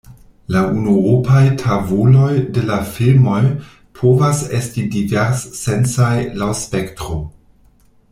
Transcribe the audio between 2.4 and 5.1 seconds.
de la filmoj povas esti